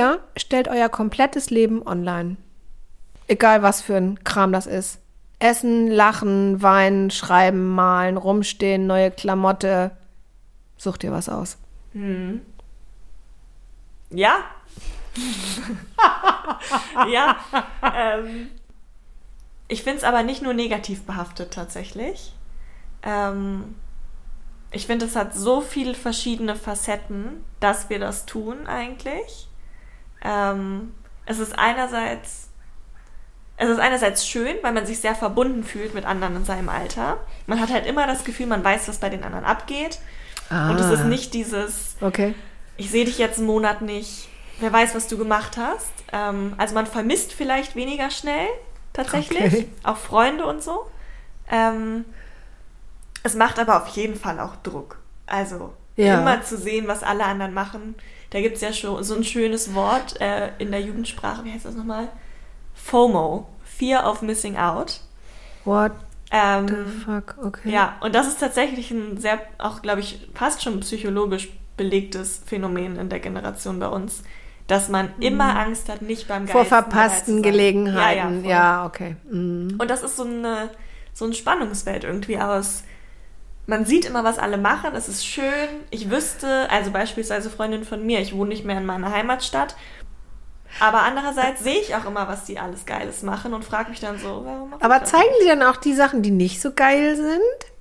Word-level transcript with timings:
Ihr 0.00 0.20
stellt 0.34 0.66
euer 0.68 0.88
komplettes 0.88 1.50
Leben 1.50 1.86
online. 1.86 2.38
Egal 3.28 3.62
was 3.62 3.82
für 3.82 3.96
ein 3.96 4.24
Kram 4.24 4.50
das 4.50 4.66
ist. 4.66 4.98
Essen, 5.40 5.88
lachen, 5.88 6.62
weinen, 6.62 7.10
schreiben, 7.10 7.68
malen, 7.68 8.16
rumstehen, 8.16 8.86
neue 8.86 9.10
Klamotte. 9.10 9.90
Sucht 10.78 11.04
ihr 11.04 11.12
was 11.12 11.28
aus. 11.28 11.58
Hm. 11.92 12.40
Ja. 14.08 14.38
ja. 17.10 17.36
Ähm, 17.82 18.48
ich 19.68 19.82
finde 19.82 19.98
es 19.98 20.04
aber 20.04 20.22
nicht 20.22 20.40
nur 20.40 20.54
negativ 20.54 21.02
behaftet 21.02 21.52
tatsächlich. 21.52 22.32
Ähm, 23.02 23.74
ich 24.72 24.86
finde, 24.86 25.04
es 25.04 25.14
hat 25.14 25.34
so 25.34 25.60
viele 25.60 25.92
verschiedene 25.92 26.56
Facetten, 26.56 27.44
dass 27.60 27.90
wir 27.90 27.98
das 27.98 28.24
tun 28.24 28.66
eigentlich. 28.66 29.50
Ähm, 30.24 30.94
es 31.26 31.38
ist 31.38 31.58
einerseits 31.58 32.50
es 33.62 33.68
ist 33.68 33.78
einerseits 33.78 34.26
schön, 34.26 34.56
weil 34.62 34.72
man 34.72 34.86
sich 34.86 35.00
sehr 35.00 35.14
verbunden 35.14 35.64
fühlt 35.64 35.94
mit 35.94 36.06
anderen 36.06 36.34
in 36.34 36.44
seinem 36.46 36.70
Alter. 36.70 37.18
Man 37.46 37.60
hat 37.60 37.70
halt 37.70 37.84
immer 37.84 38.06
das 38.06 38.24
Gefühl, 38.24 38.46
man 38.46 38.64
weiß, 38.64 38.88
was 38.88 38.98
bei 38.98 39.10
den 39.10 39.22
anderen 39.22 39.44
abgeht. 39.44 39.98
Ah. 40.48 40.70
Und 40.70 40.80
es 40.80 40.90
ist 40.90 41.04
nicht 41.04 41.34
dieses, 41.34 41.96
okay. 42.00 42.34
ich 42.78 42.90
sehe 42.90 43.04
dich 43.04 43.18
jetzt 43.18 43.36
einen 43.36 43.46
Monat 43.46 43.82
nicht, 43.82 44.28
wer 44.60 44.72
weiß, 44.72 44.94
was 44.94 45.08
du 45.08 45.18
gemacht 45.18 45.58
hast. 45.58 45.92
Ähm, 46.10 46.54
also 46.56 46.74
man 46.74 46.86
vermisst 46.86 47.34
vielleicht 47.34 47.76
weniger 47.76 48.10
schnell 48.10 48.48
tatsächlich, 48.94 49.44
okay. 49.44 49.68
auch 49.82 49.98
Freunde 49.98 50.46
und 50.46 50.62
so. 50.62 50.86
Ähm, 51.50 52.06
es 53.22 53.34
macht 53.34 53.58
aber 53.58 53.82
auf 53.82 53.88
jeden 53.88 54.16
Fall 54.16 54.40
auch 54.40 54.56
Druck. 54.56 54.98
Also 55.26 55.74
ja. 55.96 56.18
immer 56.18 56.42
zu 56.42 56.56
sehen, 56.56 56.88
was 56.88 57.02
alle 57.02 57.24
anderen 57.24 57.52
machen. 57.52 57.94
Da 58.30 58.40
gibt 58.40 58.56
es 58.56 58.62
ja 58.62 58.72
schon 58.72 59.02
so 59.02 59.14
ein 59.14 59.24
schönes 59.24 59.74
Wort 59.74 60.20
äh, 60.20 60.50
in 60.58 60.70
der 60.70 60.80
Jugendsprache, 60.80 61.44
wie 61.44 61.52
heißt 61.52 61.64
das 61.64 61.74
nochmal? 61.74 62.08
FOMO, 62.74 63.48
Fear 63.64 64.08
of 64.08 64.22
Missing 64.22 64.56
Out. 64.56 65.00
What 65.64 65.92
ähm, 66.30 66.68
the 66.68 67.04
fuck, 67.04 67.36
okay. 67.42 67.70
Ja, 67.70 67.96
und 68.00 68.14
das 68.14 68.28
ist 68.28 68.38
tatsächlich 68.38 68.90
ein 68.92 69.18
sehr, 69.18 69.40
auch 69.58 69.82
glaube 69.82 70.00
ich, 70.00 70.28
fast 70.34 70.62
schon 70.62 70.80
psychologisch 70.80 71.50
belegtes 71.76 72.42
Phänomen 72.46 72.96
in 72.96 73.08
der 73.08 73.18
Generation 73.18 73.80
bei 73.80 73.88
uns, 73.88 74.22
dass 74.68 74.88
man 74.88 75.06
mhm. 75.16 75.22
immer 75.22 75.58
Angst 75.58 75.88
hat, 75.88 76.02
nicht 76.02 76.28
beim 76.28 76.42
Geist 76.42 76.52
Vor 76.52 76.64
verpassten 76.64 77.42
Gelegenheiten, 77.42 78.44
ja, 78.44 78.50
ja, 78.50 78.56
ja 78.56 78.86
okay. 78.86 79.16
Mhm. 79.28 79.76
Und 79.78 79.90
das 79.90 80.02
ist 80.02 80.16
so 80.16 80.24
eine, 80.24 80.70
so 81.12 81.24
ein 81.24 81.34
Spannungsfeld 81.34 82.04
irgendwie 82.04 82.38
aus. 82.38 82.84
Man 83.70 83.84
sieht 83.84 84.04
immer, 84.04 84.24
was 84.24 84.38
alle 84.38 84.58
machen, 84.58 84.94
es 84.94 85.08
ist 85.08 85.24
schön. 85.24 85.68
Ich 85.90 86.10
wüsste, 86.10 86.68
also 86.70 86.90
beispielsweise 86.90 87.50
Freundin 87.50 87.84
von 87.84 88.04
mir, 88.04 88.20
ich 88.20 88.34
wohne 88.34 88.50
nicht 88.50 88.64
mehr 88.64 88.78
in 88.78 88.86
meiner 88.86 89.12
Heimatstadt 89.12 89.76
aber 90.78 91.02
andererseits 91.02 91.64
sehe 91.64 91.80
ich 91.80 91.94
auch 91.94 92.04
immer, 92.04 92.28
was 92.28 92.44
die 92.44 92.58
alles 92.58 92.86
Geiles 92.86 93.22
machen 93.22 93.54
und 93.54 93.64
frage 93.64 93.90
mich 93.90 94.00
dann 94.00 94.18
so, 94.18 94.42
warum 94.44 94.74
Aber 94.80 95.04
zeigen 95.04 95.34
die 95.42 95.46
dann 95.46 95.62
auch 95.62 95.76
die 95.76 95.94
Sachen, 95.94 96.22
die 96.22 96.30
nicht 96.30 96.60
so 96.60 96.72
geil 96.72 97.16
sind? 97.16 97.72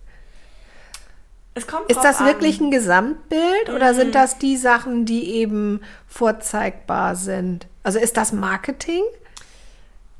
Es 1.53 1.67
kommt 1.67 1.89
Ist 1.89 2.03
das 2.03 2.19
an. 2.19 2.25
wirklich 2.25 2.59
ein 2.59 2.71
Gesamtbild 2.71 3.67
mhm. 3.67 3.75
oder 3.75 3.93
sind 3.93 4.15
das 4.15 4.37
die 4.37 4.57
Sachen, 4.57 5.05
die 5.05 5.35
eben 5.35 5.81
vorzeigbar 6.07 7.15
sind? 7.15 7.67
Also 7.83 7.99
ist 7.99 8.17
das 8.17 8.31
Marketing? 8.31 9.03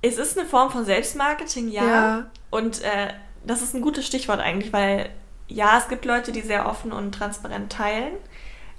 Es 0.02 0.18
ist 0.18 0.38
eine 0.38 0.48
Form 0.48 0.70
von 0.70 0.86
Selbstmarketing, 0.86 1.70
ja. 1.70 1.84
ja. 1.84 2.32
Und 2.52 2.82
äh, 2.84 3.14
das 3.46 3.62
ist 3.62 3.74
ein 3.74 3.82
gutes 3.82 4.06
Stichwort 4.06 4.40
eigentlich, 4.40 4.72
weil 4.72 5.10
ja, 5.50 5.78
es 5.78 5.90
gibt 5.90 6.06
Leute, 6.06 6.32
die 6.32 6.42
sehr 6.42 6.68
offen 6.68 6.92
und 6.92 7.12
transparent 7.12 7.72
teilen. 7.72 8.14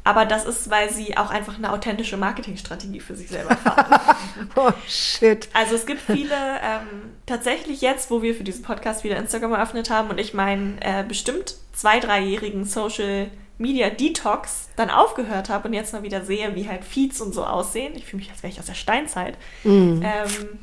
Aber 0.02 0.24
das 0.24 0.46
ist, 0.46 0.70
weil 0.70 0.90
sie 0.90 1.18
auch 1.18 1.30
einfach 1.30 1.58
eine 1.58 1.72
authentische 1.72 2.16
Marketingstrategie 2.16 3.00
für 3.00 3.14
sich 3.14 3.28
selber 3.28 3.54
fahren. 3.56 4.16
oh 4.56 4.72
shit. 4.88 5.48
Also 5.52 5.74
es 5.74 5.84
gibt 5.84 6.00
viele, 6.00 6.34
ähm, 6.34 7.12
tatsächlich 7.26 7.82
jetzt, 7.82 8.10
wo 8.10 8.22
wir 8.22 8.34
für 8.34 8.44
diesen 8.44 8.62
Podcast 8.62 9.04
wieder 9.04 9.18
Instagram 9.18 9.52
eröffnet 9.52 9.90
haben 9.90 10.08
und 10.08 10.18
ich 10.18 10.32
meinen 10.32 10.78
äh, 10.80 11.04
bestimmt 11.06 11.56
zwei, 11.74 12.00
dreijährigen 12.00 12.64
Social 12.64 13.30
Media 13.58 13.90
Detox 13.90 14.70
dann 14.76 14.88
aufgehört 14.88 15.50
habe 15.50 15.68
und 15.68 15.74
jetzt 15.74 15.92
mal 15.92 16.02
wieder 16.02 16.24
sehe, 16.24 16.54
wie 16.54 16.66
halt 16.66 16.82
Feeds 16.82 17.20
und 17.20 17.34
so 17.34 17.44
aussehen. 17.44 17.92
Ich 17.94 18.06
fühle 18.06 18.22
mich, 18.22 18.30
als 18.30 18.42
wäre 18.42 18.50
ich 18.50 18.58
aus 18.58 18.66
der 18.66 18.74
Steinzeit. 18.74 19.36
Mm. 19.64 20.00
Ähm, 20.02 20.58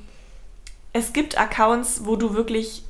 es 0.94 1.14
gibt 1.14 1.40
Accounts, 1.40 2.02
wo 2.06 2.16
du 2.16 2.34
wirklich 2.34 2.82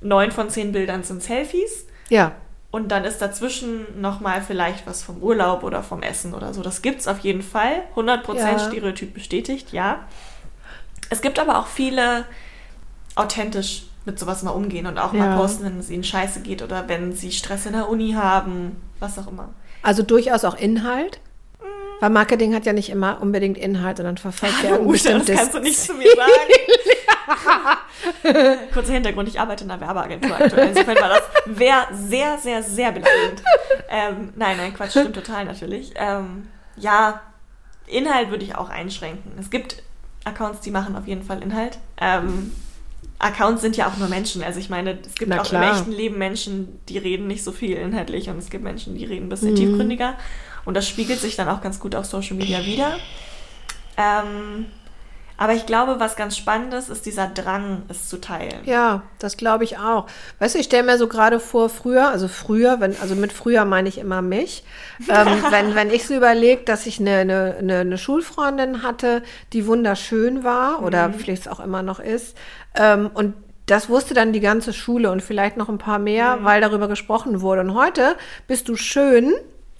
neun 0.00 0.30
von 0.30 0.50
zehn 0.50 0.70
Bildern 0.70 1.02
sind 1.02 1.20
Selfies. 1.20 1.86
Ja. 2.08 2.32
Und 2.70 2.88
dann 2.88 3.04
ist 3.04 3.18
dazwischen 3.18 4.00
nochmal 4.00 4.42
vielleicht 4.42 4.86
was 4.86 5.02
vom 5.02 5.18
Urlaub 5.18 5.62
oder 5.62 5.82
vom 5.82 6.02
Essen 6.02 6.34
oder 6.34 6.52
so. 6.52 6.62
Das 6.62 6.82
gibt 6.82 7.00
es 7.00 7.06
auf 7.06 7.20
jeden 7.20 7.42
Fall. 7.42 7.82
100% 7.94 8.34
ja. 8.34 8.58
Stereotyp 8.58 9.14
bestätigt, 9.14 9.72
ja. 9.72 10.00
Es 11.08 11.22
gibt 11.22 11.38
aber 11.38 11.60
auch 11.60 11.68
viele 11.68 12.24
authentisch 13.14 13.84
mit 14.04 14.18
sowas 14.18 14.42
mal 14.42 14.50
umgehen 14.50 14.86
und 14.86 14.98
auch 14.98 15.14
ja. 15.14 15.20
mal 15.20 15.36
posten, 15.36 15.64
wenn 15.64 15.78
es 15.78 15.88
ihnen 15.88 16.04
scheiße 16.04 16.40
geht 16.40 16.62
oder 16.62 16.88
wenn 16.88 17.14
sie 17.14 17.32
Stress 17.32 17.66
in 17.66 17.72
der 17.72 17.88
Uni 17.88 18.12
haben, 18.12 18.82
was 18.98 19.18
auch 19.18 19.28
immer. 19.28 19.50
Also 19.82 20.02
durchaus 20.02 20.44
auch 20.44 20.56
Inhalt? 20.56 21.20
Mhm. 21.60 21.66
Weil 22.00 22.10
Marketing 22.10 22.54
hat 22.54 22.66
ja 22.66 22.72
nicht 22.72 22.90
immer 22.90 23.22
unbedingt 23.22 23.56
Inhalt, 23.56 23.98
sondern 23.98 24.18
verfolgt 24.18 24.62
ja 24.62 24.74
ein 24.74 24.88
bestimmtes 24.88 25.26
Das 25.26 25.36
kannst 25.36 25.54
du 25.54 25.60
nicht 25.60 25.78
zu 25.78 25.94
mir 25.94 26.10
sagen. 26.10 26.30
Kurzer 28.72 28.92
Hintergrund, 28.92 29.28
ich 29.28 29.40
arbeite 29.40 29.64
in 29.64 29.70
einer 29.70 29.80
Werbeagentur 29.80 30.34
aktuell. 30.34 30.68
Insofern 30.68 30.96
war 30.96 31.08
das 31.08 31.22
wär 31.46 31.88
sehr, 31.92 32.38
sehr, 32.38 32.62
sehr 32.62 32.92
beleidigend. 32.92 33.42
Ähm, 33.88 34.32
nein, 34.36 34.56
nein, 34.56 34.74
Quatsch, 34.74 34.90
stimmt 34.90 35.14
total 35.14 35.44
natürlich. 35.44 35.92
Ähm, 35.96 36.48
ja, 36.76 37.20
Inhalt 37.86 38.30
würde 38.30 38.44
ich 38.44 38.56
auch 38.56 38.70
einschränken. 38.70 39.32
Es 39.38 39.50
gibt 39.50 39.82
Accounts, 40.24 40.60
die 40.60 40.70
machen 40.70 40.96
auf 40.96 41.06
jeden 41.06 41.22
Fall 41.22 41.42
Inhalt. 41.42 41.78
Ähm, 42.00 42.52
Accounts 43.18 43.62
sind 43.62 43.76
ja 43.76 43.88
auch 43.88 43.96
nur 43.96 44.08
Menschen. 44.08 44.42
Also 44.42 44.58
ich 44.58 44.70
meine, 44.70 44.98
es 45.04 45.14
gibt 45.14 45.32
auch 45.32 45.52
im 45.52 45.62
echten 45.62 45.92
Leben 45.92 46.18
Menschen, 46.18 46.80
die 46.88 46.98
reden 46.98 47.26
nicht 47.26 47.44
so 47.44 47.52
viel 47.52 47.76
inhaltlich 47.76 48.28
und 48.28 48.38
es 48.38 48.50
gibt 48.50 48.64
Menschen, 48.64 48.96
die 48.96 49.04
reden 49.04 49.26
ein 49.26 49.28
bisschen 49.28 49.52
mhm. 49.52 49.56
tiefgründiger. 49.56 50.14
Und 50.64 50.74
das 50.74 50.88
spiegelt 50.88 51.20
sich 51.20 51.36
dann 51.36 51.48
auch 51.48 51.60
ganz 51.60 51.78
gut 51.78 51.94
auf 51.94 52.06
Social 52.06 52.36
Media 52.36 52.64
wieder. 52.64 52.98
Ähm, 53.96 54.66
aber 55.36 55.54
ich 55.54 55.66
glaube, 55.66 55.98
was 55.98 56.16
ganz 56.16 56.36
spannend 56.36 56.74
ist, 56.74 57.06
dieser 57.06 57.26
Drang, 57.26 57.82
es 57.88 58.08
zu 58.08 58.20
teilen. 58.20 58.60
Ja, 58.64 59.02
das 59.18 59.36
glaube 59.36 59.64
ich 59.64 59.78
auch. 59.78 60.06
Weißt 60.38 60.54
du, 60.54 60.58
ich 60.58 60.66
stelle 60.66 60.84
mir 60.84 60.96
so 60.96 61.08
gerade 61.08 61.40
vor, 61.40 61.68
früher, 61.68 62.08
also 62.08 62.28
früher, 62.28 62.80
wenn, 62.80 62.96
also 63.00 63.16
mit 63.16 63.32
früher 63.32 63.64
meine 63.64 63.88
ich 63.88 63.98
immer 63.98 64.22
mich, 64.22 64.64
ähm, 65.08 65.26
wenn, 65.50 65.74
wenn 65.74 65.90
ich 65.90 66.06
so 66.06 66.14
überlege, 66.14 66.62
dass 66.62 66.86
ich 66.86 67.00
eine, 67.00 67.18
eine, 67.18 67.56
eine, 67.58 67.78
eine, 67.78 67.98
Schulfreundin 67.98 68.82
hatte, 68.82 69.22
die 69.52 69.66
wunderschön 69.66 70.44
war 70.44 70.82
oder 70.82 71.08
mhm. 71.08 71.14
vielleicht 71.14 71.48
auch 71.48 71.60
immer 71.60 71.82
noch 71.82 71.98
ist, 71.98 72.36
ähm, 72.76 73.10
und 73.12 73.34
das 73.66 73.88
wusste 73.88 74.14
dann 74.14 74.32
die 74.32 74.40
ganze 74.40 74.72
Schule 74.72 75.10
und 75.10 75.22
vielleicht 75.22 75.56
noch 75.56 75.68
ein 75.68 75.78
paar 75.78 75.98
mehr, 75.98 76.36
mhm. 76.36 76.44
weil 76.44 76.60
darüber 76.60 76.86
gesprochen 76.86 77.40
wurde. 77.40 77.62
Und 77.62 77.74
heute 77.74 78.16
bist 78.46 78.68
du 78.68 78.76
schön, 78.76 79.32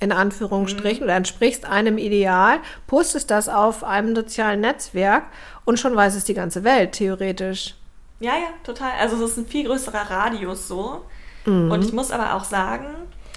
in 0.05 0.13
Anführungsstrichen, 0.13 1.01
mhm. 1.01 1.05
oder 1.05 1.17
entsprichst 1.17 1.65
einem 1.65 1.99
Ideal, 1.99 2.59
postest 2.87 3.31
das 3.31 3.49
auf 3.49 3.83
einem 3.83 4.15
sozialen 4.15 4.61
Netzwerk 4.61 5.25
und 5.65 5.81
schon 5.81 5.97
weiß 5.97 6.15
es 6.15 6.25
die 6.25 6.35
ganze 6.35 6.63
Welt, 6.63 6.93
theoretisch. 6.93 7.75
Ja, 8.21 8.33
ja, 8.35 8.49
total. 8.63 8.93
Also 9.01 9.17
es 9.17 9.33
ist 9.33 9.39
ein 9.39 9.47
viel 9.47 9.67
größerer 9.67 10.11
Radius 10.11 10.69
so. 10.69 11.05
Mhm. 11.47 11.71
Und 11.71 11.85
ich 11.85 11.93
muss 11.93 12.11
aber 12.11 12.35
auch 12.35 12.45
sagen. 12.45 12.87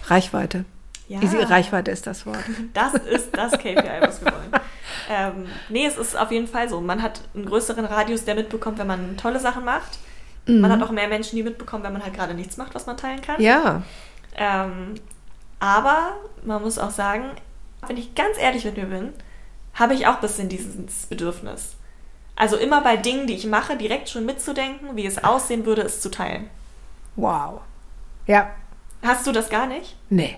Reichweite. 0.06 0.66
Ja. 1.08 1.22
Easy, 1.22 1.38
Reichweite 1.38 1.92
ist 1.92 2.06
das 2.06 2.26
Wort. 2.26 2.44
Das 2.74 2.94
ist 2.94 3.36
das 3.36 3.54
KPI, 3.54 4.02
was 4.02 4.24
wir 4.24 4.32
wollen. 4.32 4.62
ähm, 5.10 5.46
nee, 5.70 5.86
es 5.86 5.98
ist 5.98 6.18
auf 6.18 6.32
jeden 6.32 6.48
Fall 6.48 6.68
so. 6.68 6.82
Man 6.82 7.02
hat 7.02 7.22
einen 7.34 7.46
größeren 7.46 7.86
Radius, 7.86 8.26
der 8.26 8.36
mitbekommt, 8.36 8.78
wenn 8.78 8.88
man 8.88 9.16
tolle 9.16 9.40
Sachen 9.40 9.64
macht. 9.64 10.00
Mhm. 10.46 10.60
Man 10.60 10.72
hat 10.72 10.84
auch 10.84 10.92
mehr 10.92 11.08
Menschen, 11.08 11.38
die 11.38 11.44
mitbekommen, 11.44 11.84
wenn 11.84 11.94
man 11.94 12.04
halt 12.04 12.14
gerade 12.14 12.34
nichts 12.34 12.58
macht, 12.58 12.76
was 12.76 12.86
man 12.86 12.98
teilen 12.98 13.22
kann. 13.22 13.42
Ja. 13.42 13.84
Ähm, 14.36 14.96
aber 15.60 16.14
man 16.44 16.62
muss 16.62 16.78
auch 16.78 16.92
sagen, 16.92 17.26
wenn 17.88 17.98
ich 17.98 18.16
ganz 18.16 18.38
ehrlich 18.40 18.66
mit 18.66 18.78
mir 18.78 18.86
bin, 18.86 19.14
habe 19.74 19.94
ich 19.94 20.08
auch 20.08 20.16
ein 20.16 20.22
bisschen 20.22 20.50
dieses 20.50 21.06
Bedürfnis. 21.08 21.76
Also 22.36 22.56
immer 22.58 22.82
bei 22.82 22.98
Dingen, 22.98 23.28
die 23.28 23.34
ich 23.34 23.48
mache, 23.48 23.78
direkt 23.78 24.10
schon 24.10 24.26
mitzudenken, 24.26 24.96
wie 24.96 25.06
es 25.06 25.24
aussehen 25.24 25.66
würde, 25.66 25.82
es 25.82 26.02
zu 26.02 26.12
teilen. 26.12 26.50
Wow. 27.16 27.62
Ja. 28.28 28.52
Hast 29.02 29.26
du 29.26 29.32
das 29.32 29.50
gar 29.50 29.66
nicht? 29.66 29.96
Nee. 30.10 30.38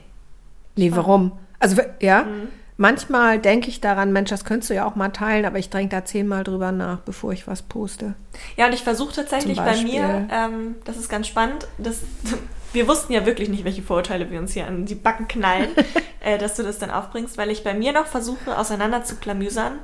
Nee, 0.76 0.92
warum? 0.94 1.34
Also, 1.60 1.82
ja. 2.00 2.24
Mhm. 2.24 2.48
Manchmal 2.78 3.40
denke 3.40 3.68
ich 3.68 3.82
daran, 3.82 4.14
Mensch, 4.14 4.30
das 4.30 4.46
könntest 4.46 4.70
du 4.70 4.76
ja 4.76 4.86
auch 4.86 4.96
mal 4.96 5.10
teilen, 5.10 5.44
aber 5.44 5.60
ich 5.60 5.70
denke 5.70 5.94
da 5.94 6.06
zehnmal 6.06 6.46
drüber 6.46 6.72
nach, 6.72 7.00
bevor 7.00 7.34
ich 7.34 7.46
was 7.46 7.62
poste. 7.62 8.14
Ja, 8.56 8.68
und 8.68 8.74
ich 8.74 8.84
versuche 8.84 9.14
tatsächlich 9.14 9.58
bei 9.58 9.84
mir, 9.84 10.30
ähm, 10.32 10.76
das 10.86 10.96
ist 10.96 11.10
ganz 11.10 11.28
spannend, 11.28 11.68
dass, 11.78 12.00
wir 12.74 12.88
wussten 12.88 13.14
ja 13.14 13.26
wirklich 13.26 13.50
nicht, 13.50 13.64
welche 13.66 13.82
Vorurteile 13.82 14.30
wir 14.32 14.40
uns 14.40 14.54
hier 14.54 14.68
an 14.68 14.86
die 14.86 14.96
Backen 14.96 15.28
knallen, 15.28 15.70
äh, 16.22 16.38
dass 16.38 16.56
du 16.56 16.64
das 16.64 16.80
dann 16.80 16.92
aufbringst, 16.92 17.38
weil 17.38 17.50
ich 17.50 17.64
bei 17.64 17.74
mir 17.74 17.92
noch 17.94 18.08
versuche, 18.08 18.58
auseinander 18.58 19.04
zu 19.04 19.16
klamüsern. 19.16 19.80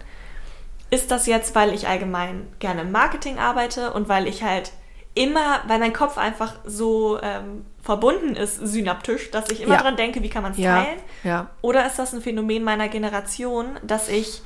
Ist 0.91 1.09
das 1.11 1.25
jetzt, 1.27 1.55
weil 1.55 1.73
ich 1.73 1.87
allgemein 1.87 2.47
gerne 2.59 2.81
im 2.81 2.91
Marketing 2.91 3.39
arbeite 3.39 3.91
und 3.93 4.07
weil 4.07 4.27
ich 4.27 4.43
halt 4.43 4.71
immer, 5.15 5.61
weil 5.67 5.79
mein 5.79 5.93
Kopf 5.93 6.17
einfach 6.17 6.53
so 6.65 7.19
ähm, 7.21 7.65
verbunden 7.81 8.35
ist, 8.35 8.57
synaptisch, 8.57 9.31
dass 9.31 9.49
ich 9.49 9.61
immer 9.61 9.75
Ja. 9.75 9.81
dran 9.81 9.95
denke, 9.95 10.21
wie 10.21 10.29
kann 10.29 10.43
man 10.43 10.51
es 10.51 10.57
Ja, 10.57 10.83
teilen? 10.83 10.99
ja. 11.23 11.49
Oder 11.61 11.85
ist 11.87 11.97
das 11.97 12.13
ein 12.13 12.21
Phänomen 12.21 12.63
meiner 12.63 12.89
Generation, 12.89 13.79
dass 13.81 14.09
ich 14.09 14.41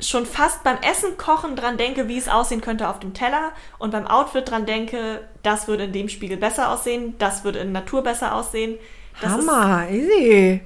schon 0.00 0.26
fast 0.26 0.62
beim 0.64 0.76
Essen 0.88 1.16
kochen 1.16 1.56
dran 1.56 1.76
denke, 1.76 2.08
wie 2.08 2.18
es 2.18 2.28
aussehen 2.28 2.60
könnte 2.60 2.88
auf 2.88 3.00
dem 3.00 3.14
Teller 3.14 3.52
und 3.78 3.90
beim 3.90 4.06
Outfit 4.06 4.48
dran 4.50 4.64
denke, 4.66 5.20
das 5.42 5.66
würde 5.68 5.84
in 5.84 5.92
dem 5.92 6.08
Spiegel 6.08 6.36
besser 6.36 6.70
aussehen, 6.70 7.14
das 7.18 7.44
würde 7.44 7.58
in 7.60 7.72
Natur 7.72 8.02
besser 8.02 8.34
aussehen. 8.34 8.76
Das 9.20 9.32
Hammer, 9.32 9.88
easy. 9.90 10.60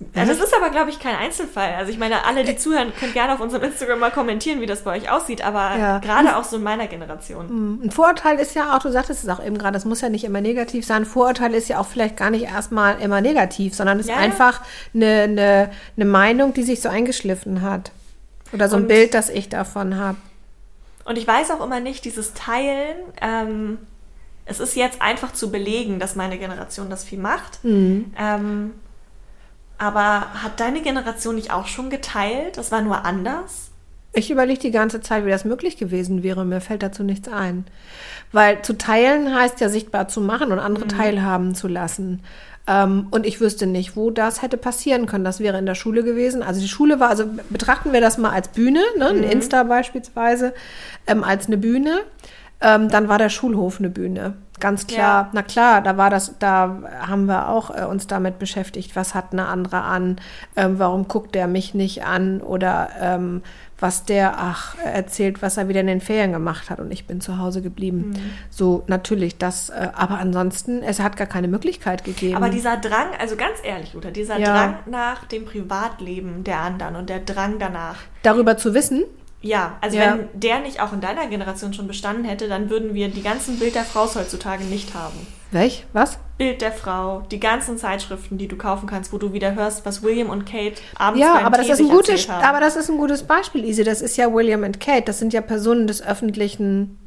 Ist, 0.00 0.16
ja, 0.16 0.24
das 0.26 0.38
ist 0.38 0.54
aber, 0.54 0.68
glaube 0.70 0.90
ich, 0.90 0.98
kein 0.98 1.14
Einzelfall. 1.16 1.74
Also 1.78 1.90
ich 1.90 1.98
meine, 1.98 2.26
alle, 2.26 2.44
die 2.44 2.56
zuhören, 2.58 2.92
können 2.98 3.12
gerne 3.14 3.32
auf 3.32 3.40
unserem 3.40 3.62
Instagram 3.62 4.00
mal 4.00 4.10
kommentieren, 4.10 4.60
wie 4.60 4.66
das 4.66 4.82
bei 4.82 4.96
euch 4.98 5.10
aussieht, 5.10 5.42
aber 5.42 5.78
Ja. 5.78 5.98
gerade 6.00 6.36
auch 6.36 6.44
so 6.44 6.56
in 6.56 6.62
meiner 6.64 6.88
Generation. 6.88 7.80
Ein 7.82 7.90
Vorurteil 7.90 8.38
ist 8.38 8.54
ja 8.54 8.76
auch, 8.76 8.80
du 8.80 8.90
sagtest 8.90 9.22
es 9.24 9.30
auch 9.30 9.42
eben 9.42 9.56
gerade, 9.56 9.72
das 9.72 9.84
muss 9.86 10.02
ja 10.02 10.10
nicht 10.10 10.24
immer 10.24 10.40
negativ 10.42 10.84
sein. 10.84 11.06
Vorurteil 11.06 11.54
ist 11.54 11.68
ja 11.68 11.78
auch 11.78 11.86
vielleicht 11.86 12.16
gar 12.18 12.28
nicht 12.30 12.44
erstmal 12.44 13.00
immer 13.00 13.20
negativ, 13.22 13.74
sondern 13.74 13.98
es 14.00 14.08
Ja, 14.08 14.16
ist 14.16 14.20
einfach 14.20 14.60
eine, 14.94 15.22
eine, 15.22 15.70
eine 15.96 16.04
Meinung, 16.04 16.52
die 16.52 16.64
sich 16.64 16.82
so 16.82 16.90
eingeschliffen 16.90 17.62
hat. 17.62 17.92
Oder 18.54 18.68
so 18.68 18.76
ein 18.76 18.82
Und- 18.82 18.88
Bild, 18.88 19.12
das 19.14 19.28
ich 19.28 19.48
davon 19.48 19.96
habe. 19.96 20.16
Und 21.04 21.18
ich 21.18 21.26
weiß 21.26 21.50
auch 21.50 21.62
immer 21.62 21.80
nicht, 21.80 22.04
dieses 22.06 22.32
Teilen, 22.32 22.96
ähm, 23.20 23.78
es 24.46 24.60
ist 24.60 24.74
jetzt 24.76 25.02
einfach 25.02 25.32
zu 25.34 25.50
belegen, 25.50 25.98
dass 25.98 26.16
meine 26.16 26.38
Generation 26.38 26.88
das 26.88 27.04
viel 27.04 27.18
macht. 27.18 27.58
Ähm, 27.62 28.72
aber 29.76 30.26
hat 30.42 30.60
deine 30.60 30.80
Generation 30.82 31.34
nicht 31.34 31.52
auch 31.52 31.66
schon 31.66 31.90
geteilt? 31.90 32.56
Das 32.56 32.70
war 32.72 32.80
nur 32.80 33.04
anders? 33.04 33.70
Ich 34.12 34.30
überlege 34.30 34.60
die 34.60 34.70
ganze 34.70 35.00
Zeit, 35.00 35.26
wie 35.26 35.30
das 35.30 35.44
möglich 35.44 35.76
gewesen 35.76 36.22
wäre. 36.22 36.44
Mir 36.44 36.60
fällt 36.60 36.82
dazu 36.84 37.02
nichts 37.02 37.28
ein. 37.28 37.66
Weil 38.32 38.62
zu 38.62 38.78
teilen 38.78 39.34
heißt 39.34 39.60
ja 39.60 39.68
sichtbar 39.68 40.08
zu 40.08 40.20
machen 40.20 40.52
und 40.52 40.58
andere 40.60 40.86
teilhaben 40.86 41.54
zu 41.54 41.66
lassen. 41.68 42.22
Ähm, 42.66 43.08
und 43.10 43.26
ich 43.26 43.40
wüsste 43.40 43.66
nicht, 43.66 43.96
wo 43.96 44.10
das 44.10 44.42
hätte 44.42 44.56
passieren 44.56 45.06
können. 45.06 45.24
Das 45.24 45.40
wäre 45.40 45.58
in 45.58 45.66
der 45.66 45.74
Schule 45.74 46.02
gewesen. 46.02 46.42
Also 46.42 46.60
die 46.60 46.68
Schule 46.68 46.98
war, 47.00 47.10
also 47.10 47.24
betrachten 47.50 47.92
wir 47.92 48.00
das 48.00 48.16
mal 48.18 48.30
als 48.30 48.48
Bühne, 48.48 48.80
ne? 48.98 49.08
ein 49.08 49.22
Insta 49.22 49.64
beispielsweise, 49.64 50.54
ähm, 51.06 51.24
als 51.24 51.46
eine 51.46 51.58
Bühne. 51.58 52.00
Ähm, 52.60 52.88
dann 52.88 53.08
war 53.08 53.18
der 53.18 53.28
Schulhof 53.28 53.78
eine 53.78 53.90
Bühne. 53.90 54.34
Ganz 54.60 54.86
klar. 54.86 55.24
Ja. 55.24 55.30
Na 55.32 55.42
klar, 55.42 55.82
da 55.82 55.96
war 55.96 56.08
das, 56.08 56.36
da 56.38 56.78
haben 57.06 57.26
wir 57.26 57.48
auch 57.48 57.76
äh, 57.76 57.84
uns 57.84 58.06
damit 58.06 58.38
beschäftigt. 58.38 58.96
Was 58.96 59.14
hat 59.14 59.32
eine 59.32 59.46
andere 59.48 59.82
an? 59.82 60.16
Ähm, 60.56 60.78
warum 60.78 61.08
guckt 61.08 61.34
der 61.34 61.48
mich 61.48 61.74
nicht 61.74 62.04
an? 62.04 62.40
Oder 62.40 62.88
ähm, 63.00 63.42
was 63.80 64.04
der, 64.04 64.38
ach, 64.38 64.76
erzählt, 64.84 65.42
was 65.42 65.56
er 65.56 65.68
wieder 65.68 65.80
in 65.80 65.86
den 65.86 66.00
Ferien 66.00 66.32
gemacht 66.32 66.70
hat 66.70 66.80
und 66.80 66.90
ich 66.92 67.06
bin 67.06 67.20
zu 67.20 67.38
Hause 67.38 67.60
geblieben. 67.60 68.10
Mhm. 68.10 68.30
So, 68.50 68.84
natürlich, 68.86 69.36
das, 69.38 69.70
äh, 69.70 69.88
aber 69.94 70.18
ansonsten, 70.18 70.82
es 70.82 71.00
hat 71.00 71.16
gar 71.16 71.26
keine 71.26 71.48
Möglichkeit 71.48 72.04
gegeben. 72.04 72.36
Aber 72.36 72.50
dieser 72.50 72.76
Drang, 72.76 73.08
also 73.18 73.36
ganz 73.36 73.58
ehrlich, 73.62 73.92
Luther, 73.94 74.10
dieser 74.10 74.38
Ja. 74.38 74.52
Drang 74.52 74.76
nach 74.86 75.24
dem 75.26 75.44
Privatleben 75.44 76.44
der 76.44 76.60
anderen 76.60 76.96
und 76.96 77.10
der 77.10 77.20
Drang 77.20 77.58
danach. 77.58 77.96
Darüber 78.22 78.56
zu 78.56 78.74
wissen, 78.74 79.04
Ja, 79.44 79.76
also 79.82 79.96
Ja. 79.98 80.18
wenn 80.18 80.40
der 80.40 80.60
nicht 80.60 80.80
auch 80.80 80.92
in 80.94 81.02
deiner 81.02 81.26
Generation 81.26 81.74
schon 81.74 81.86
bestanden 81.86 82.24
hätte, 82.24 82.48
dann 82.48 82.70
würden 82.70 82.94
wir 82.94 83.08
die 83.08 83.22
ganzen 83.22 83.58
Bild 83.58 83.74
der 83.74 83.84
Frau 83.84 84.06
heutzutage 84.14 84.64
nicht 84.64 84.94
haben. 84.94 85.26
welch, 85.50 85.84
was? 85.92 86.18
Bild 86.36 86.62
der 86.62 86.72
Frau, 86.72 87.20
die 87.30 87.38
ganzen 87.38 87.78
Zeitschriften, 87.78 88.38
die 88.38 88.48
du 88.48 88.56
kaufen 88.56 88.88
kannst, 88.88 89.12
wo 89.12 89.18
du 89.18 89.32
wieder 89.32 89.54
hörst, 89.54 89.86
was 89.86 90.02
William 90.02 90.28
und 90.30 90.46
Kate 90.46 90.80
abends 90.96 91.20
Ja, 91.20 91.34
beim 91.34 91.44
aber 91.44 91.58
das 91.58 91.66
Tee 91.66 91.72
ist 91.74 91.80
ein 91.80 91.88
gutes, 91.88 92.28
aber 92.28 92.58
das 92.58 92.74
ist 92.74 92.88
ein 92.90 92.96
gutes 92.98 93.22
Beispiel, 93.22 93.64
Ise. 93.64 93.84
Das 93.84 94.00
ist 94.02 94.16
ja 94.16 94.32
William 94.34 94.64
und 94.64 94.80
Kate. 94.80 95.02
Das 95.02 95.20
sind 95.20 95.32
ja 95.32 95.42
Personen 95.42 95.86
des 95.86 96.02
öffentlichen, 96.04 96.98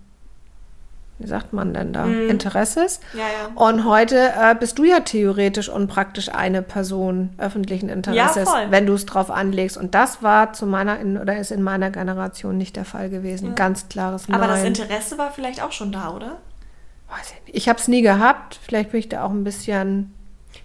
wie 1.20 1.28
sagt 1.28 1.52
man 1.54 1.74
denn 1.74 1.94
da, 1.94 2.06
Mhm. 2.06 2.30
Interesses. 2.30 3.00
Ja, 3.14 3.20
ja. 3.22 3.50
Und 3.56 3.86
heute 3.86 4.18
äh, 4.40 4.54
bist 4.54 4.78
du 4.78 4.84
ja 4.84 5.00
theoretisch 5.00 5.68
und 5.70 5.88
praktisch 5.88 6.30
eine 6.30 6.62
Person 6.62 7.30
öffentlichen 7.38 7.90
Interesses, 7.90 8.48
voll. 8.50 8.68
wenn 8.70 8.86
du 8.86 8.94
es 8.94 9.06
drauf 9.06 9.32
anlegst. 9.32 9.78
Und 9.78 9.96
das 9.96 10.22
war 10.22 10.54
zu 10.54 10.66
meiner 10.68 11.00
in, 11.00 11.18
oder 11.18 11.38
ist 11.38 11.52
in 11.52 11.64
meiner 11.64 11.90
Generation 11.90 12.58
nicht 12.58 12.76
der 12.76 12.86
Fall 12.86 13.10
gewesen. 13.10 13.56
Ganz 13.56 13.90
klares 13.90 14.28
Nein. 14.28 14.40
Aber 14.42 14.52
das 14.52 14.64
Interesse 14.64 15.18
war 15.18 15.32
vielleicht 15.32 15.64
auch 15.64 15.72
schon 15.72 15.92
da, 15.92 16.12
oder? 16.12 16.38
Weiß 17.10 17.34
ich 17.34 17.46
nicht. 17.48 17.58
Ich 17.58 17.70
habe 17.70 17.80
es 17.80 17.88
nie 17.88 18.02
gehabt. 18.02 18.60
Vielleicht 18.62 18.92
bin 18.92 19.00
ich 19.00 19.10
da 19.10 19.24
auch 19.24 19.32
ein 19.32 19.44
bisschen 19.44 20.14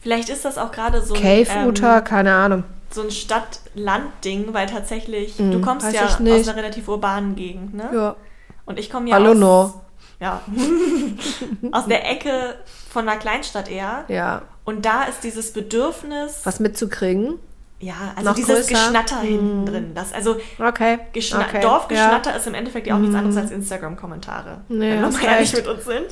Vielleicht 0.00 0.28
ist 0.28 0.44
das 0.44 0.58
auch 0.58 0.72
gerade 0.72 1.02
so 1.02 1.14
ein, 1.14 1.20
Cave-Uter, 1.20 1.98
ähm, 1.98 2.04
keine 2.04 2.34
Ahnung. 2.34 2.64
so 2.90 3.02
ein 3.02 3.10
Stadt-Land-Ding, 3.10 4.52
weil 4.52 4.66
tatsächlich, 4.66 5.36
du 5.36 5.60
kommst 5.60 5.86
Mhm, 5.86 5.88
weiß 5.90 5.94
ja 5.94 6.06
ich 6.06 6.18
nicht. 6.20 6.40
aus 6.40 6.48
einer 6.48 6.56
relativ 6.58 6.88
urbanen 6.88 7.34
Gegend, 7.36 7.74
ne? 7.74 7.88
Ja. 7.94 8.16
Und 8.64 8.78
ich 8.78 8.90
komme 8.90 9.08
ja 9.10 9.14
Hallo, 9.16 9.32
aus, 9.32 9.38
no. 9.38 9.74
Ja, 10.22 10.40
aus 11.72 11.86
der 11.86 12.10
Ecke 12.10 12.56
von 12.90 13.08
einer 13.08 13.18
Kleinstadt 13.18 13.68
eher. 13.70 14.04
ja, 14.08 14.42
Und 14.64 14.84
da 14.86 15.04
ist 15.04 15.24
dieses 15.24 15.52
Bedürfnis, 15.52 16.40
was 16.44 16.60
mitzukriegen. 16.60 17.38
ja, 17.80 17.94
also 18.16 18.28
noch 18.30 18.34
dieses 18.36 18.66
größer? 18.68 18.68
Geschnatter 18.84 19.20
hinten 19.20 19.66
drin. 19.66 19.92
Das, 19.94 20.12
also 20.12 20.36
Okay. 20.58 20.98
Geschna 21.12 21.40
okay. 21.46 21.60
Dorfgeschnatter 21.60 22.36
ist 22.36 22.46
im 22.46 22.54
Endeffekt 22.54 22.86
ja 22.86 22.94
auch 22.94 22.98
nichts 23.00 23.14
anderes 23.16 23.36
als 23.36 23.50
Instagram-Kommentare. 23.50 24.60
Nee, 24.68 24.92
wenn 24.92 25.00
wir 25.02 25.08
mal 25.10 25.24
ehrlich 25.24 25.52
mit 25.54 25.66
uns 25.66 25.84
sind. 25.84 26.06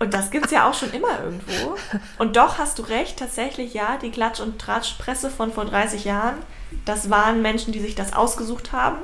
Und 0.00 0.12
das 0.12 0.30
gibt's 0.30 0.50
ja 0.50 0.68
auch 0.68 0.74
schon 0.74 0.92
immer 0.92 1.20
irgendwo. 1.22 1.76
Und 2.18 2.36
doch 2.36 2.58
hast 2.58 2.78
du 2.78 2.82
recht, 2.82 3.18
tatsächlich, 3.18 3.74
ja, 3.74 3.96
die 4.02 4.10
Klatsch- 4.10 4.40
und 4.42 4.58
Tratschpresse 4.58 5.30
von 5.30 5.52
vor 5.52 5.64
30 5.66 6.04
Jahren, 6.04 6.34
das 6.84 7.08
waren 7.10 7.40
Menschen, 7.42 7.72
die 7.72 7.78
sich 7.80 7.94
das 7.94 8.12
ausgesucht 8.12 8.72
haben, 8.72 8.96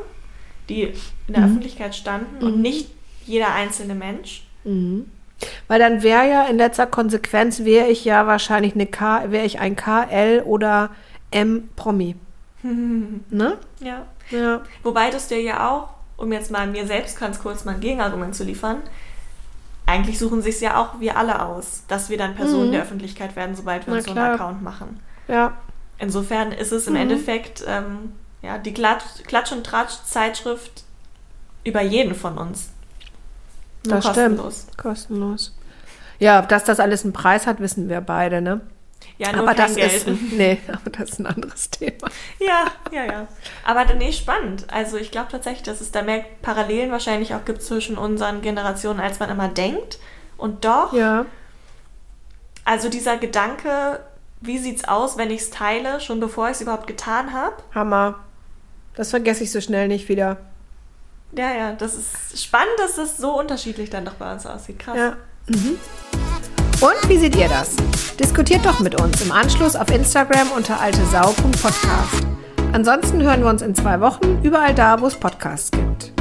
die 0.69 0.83
in 0.83 0.91
Mhm. 1.29 1.33
der 1.33 1.45
Öffentlichkeit 1.45 1.95
standen 1.95 2.45
und 2.45 2.61
nicht 2.61 2.91
jeder 3.31 3.55
einzelne 3.55 3.95
Mensch. 3.95 4.43
Weil 4.65 5.79
dann 5.79 6.03
wäre 6.03 6.29
ja 6.29 6.47
in 6.47 6.59
letzter 6.59 6.87
Konsequenz 6.87 7.61
wäre 7.65 7.89
ich 7.89 8.05
ja 8.05 8.27
wahrscheinlich 8.27 8.75
eine 8.75 8.87
K, 8.87 9.31
wäre 9.31 9.47
ich 9.47 9.59
ein 9.61 9.77
KL 9.77 10.43
oder 10.45 10.91
M 11.31 11.69
Promi. 11.77 12.17
ne? 12.63 13.57
Ja. 13.81 14.07
Ja. 14.31 14.61
Wobei 14.83 15.11
du 15.11 15.17
es 15.17 15.29
dir 15.29 15.41
ja 15.41 15.69
auch, 15.71 15.89
um 16.17 16.31
jetzt 16.33 16.51
mal 16.51 16.67
mir 16.67 16.87
selbst 16.87 17.19
ganz 17.19 17.41
kurz 17.41 17.65
mal 17.65 17.75
ein 17.77 17.81
Gegenargument 17.81 18.35
zu 18.35 18.45
liefern, 18.45 18.83
eigentlich 19.87 20.19
suchen 20.19 20.43
sich 20.43 20.61
ja 20.61 20.77
auch 20.81 21.01
wir 21.01 21.17
alle 21.17 21.43
aus, 21.45 21.83
dass 21.89 22.11
wir 22.11 22.19
dann 22.19 22.35
Personen 22.35 22.71
der 22.71 22.83
Öffentlichkeit 22.83 23.35
werden, 23.35 23.57
sobald 23.57 23.87
wir 23.87 23.95
Mhm. 23.95 23.97
Na 23.97 23.99
uns 23.99 24.07
so 24.07 24.15
einen. 24.15 24.35
Account 24.35 24.63
machen. 24.63 25.01
Ja. 25.27 25.55
Insofern 25.99 26.53
ist 26.53 26.71
Mhm. 26.71 26.77
es 26.79 26.87
im 26.87 26.97
Endeffekt 26.97 27.65
ähm, 27.67 28.13
ja, 28.43 28.59
die 28.59 28.73
Klatsch, 28.73 29.03
Klatsch- 29.27 29.53
und 29.53 29.65
Tratsch-Zeitschrift 29.65 30.85
über 31.65 31.81
jeden 31.83 32.15
von 32.15 32.39
uns. 32.39 32.71
Nur 33.85 33.97
Das 33.97 34.05
kostenlos. 34.07 34.63
stimmt. 34.63 34.79
Kostenlos. 34.79 35.57
Ja, 36.19 36.43
dass 36.43 36.65
das 36.65 36.81
alles 36.81 37.05
einen 37.05 37.13
Preis 37.15 37.47
hat, 37.47 37.61
wissen 37.61 37.89
wir 37.89 38.01
beide, 38.03 38.41
ne? 38.43 38.61
Ja, 39.17 39.33
nur 39.33 39.43
aber 39.43 39.55
das 39.55 39.75
Geld. 39.75 39.93
ist 39.93 40.07
ein, 40.07 40.19
nee, 40.33 40.59
aber 40.69 40.91
das 40.91 41.11
ist 41.11 41.19
ein 41.19 41.27
anderes 41.27 41.71
Thema. 41.71 42.09
ja, 42.39 42.65
ja, 42.93 43.05
ja. 43.05 43.29
Aber 43.65 43.85
dann 43.87 43.99
nee, 43.99 44.13
spannend. 44.13 44.67
Also 44.71 44.97
ich 44.99 45.11
glaube 45.11 45.29
tatsächlich, 45.31 45.63
dass 45.63 45.81
es 45.81 45.91
da 45.93 46.03
mehr 46.03 46.25
Parallelen 46.43 46.91
wahrscheinlich 46.91 47.35
auch 47.35 47.45
gibt 47.45 47.63
zwischen 47.63 47.97
unseren 47.97 48.43
Generationen, 48.43 49.01
als 49.01 49.19
man 49.19 49.31
immer 49.31 49.49
denkt. 49.49 49.99
Und 50.37 50.65
doch, 50.67 50.93
Ja. 50.93 51.25
also 52.65 52.89
dieser 52.91 53.17
Gedanke, 53.17 54.01
wie 54.43 54.59
sieht's 54.59 54.85
aus, 54.85 55.17
wenn 55.19 55.31
ich 55.31 55.41
es 55.43 55.51
teile, 55.51 56.01
schon 56.01 56.21
bevor 56.21 56.47
ich 56.49 56.53
es 56.57 56.61
überhaupt 56.63 56.87
getan 56.87 57.33
habe. 57.33 57.57
Hammer. 57.75 58.21
Das 58.95 59.11
vergesse 59.11 59.45
ich 59.45 59.53
so 59.53 59.61
schnell 59.61 59.89
nicht 59.89 60.09
wieder. 60.09 60.39
Ja, 61.37 61.53
ja, 61.53 61.73
das 61.73 61.95
ist 61.95 62.43
spannend, 62.43 62.73
dass 62.79 62.97
das 62.97 63.17
so 63.17 63.39
unterschiedlich 63.39 63.89
dann 63.89 64.05
doch 64.05 64.15
bei 64.15 64.33
uns 64.33 64.47
aussieht. 64.47 64.79
Krass. 64.79 64.97
Ja. 64.97 65.17
Mhm. 65.47 65.79
Und 66.81 67.09
wie 67.09 67.19
seht 67.19 67.37
ihr 67.37 67.49
das? 67.49 67.77
Diskutiert 68.19 68.65
doch 68.65 68.81
mit 68.81 69.01
uns 69.01 69.21
im 69.23 69.31
Anschluss 69.31 69.77
auf 69.77 69.91
Instagram 69.91 70.51
unter 70.57 70.81
altesau.podcast. 70.81 72.27
Ansonsten 72.73 73.23
hören 73.23 73.43
wir 73.43 73.51
uns 73.51 73.63
in 73.63 73.75
zwei 73.75 74.01
Wochen 74.01 74.41
überall 74.43 74.75
da, 74.75 75.01
wo 75.01 75.07
es 75.07 75.15
Podcasts 75.15 75.71
gibt. 75.71 76.13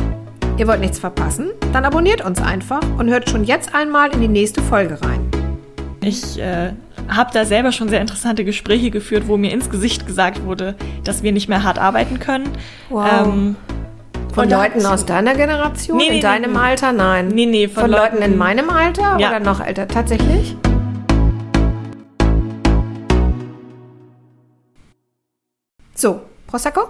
Ihr 0.57 0.67
wollt 0.67 0.81
nichts 0.81 0.99
verpassen? 0.99 1.51
Dann 1.73 1.85
abonniert 1.85 2.23
uns 2.23 2.41
einfach 2.41 2.81
und 2.97 3.09
hört 3.09 3.29
schon 3.29 3.45
jetzt 3.45 3.73
einmal 3.73 4.11
in 4.11 4.21
die 4.21 4.27
nächste 4.27 4.61
Folge 4.61 5.01
rein. 5.01 5.31
Ich 6.01 6.39
äh, 6.39 6.73
habe 7.07 7.31
da 7.33 7.45
selber 7.45 7.71
schon 7.71 7.89
sehr 7.89 8.01
interessante 8.01 8.45
Gespräche 8.45 8.91
geführt, 8.91 9.27
wo 9.27 9.37
mir 9.37 9.51
ins 9.51 9.69
Gesicht 9.69 10.05
gesagt 10.05 10.43
wurde, 10.43 10.75
dass 11.03 11.23
wir 11.23 11.31
nicht 11.31 11.49
mehr 11.49 11.63
hart 11.63 11.79
arbeiten 11.79 12.19
können. 12.19 12.49
Wow. 12.89 13.27
Ähm, 13.27 13.55
Von 14.39 14.47
und 14.47 14.53
Leuten 14.53 14.85
aus 14.85 15.05
deiner 15.05 15.35
Generation? 15.35 15.97
Nee, 15.97 16.09
nee, 16.11 16.15
in 16.15 16.21
deinem 16.21 16.53
nee. 16.53 16.59
Alter? 16.59 16.93
Nein. 16.93 17.27
Nee, 17.27 17.45
nee, 17.45 17.67
von 17.67 17.81
von, 17.83 17.91
Leuten, 17.91 18.15
Leuten- 18.19 18.31
in 18.31 18.37
meinem 18.37 18.69
Alter 18.69 19.17
Ja. 19.19 19.27
oder 19.27 19.41
noch 19.41 19.59
älter? 19.59 19.85
Tatsächlich? 19.85 20.55
So, 25.95 26.21
Prosecco? 26.47 26.89